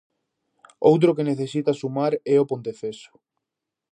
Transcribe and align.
Outro 0.91 1.15
que 1.15 1.27
necesita 1.29 1.71
sumar 1.81 2.13
é 2.33 2.35
o 2.43 2.47
Ponteceso. 2.51 3.09